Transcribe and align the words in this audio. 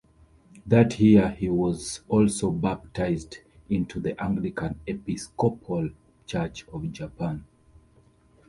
That 0.65 0.99
year 0.99 1.29
he 1.29 1.47
was 1.47 2.01
also 2.09 2.49
baptized 2.49 3.37
into 3.69 3.99
the 3.99 4.19
Anglican-Episcopal 4.19 5.91
Church 6.25 6.67
of 6.69 6.91
Japan. 6.91 7.45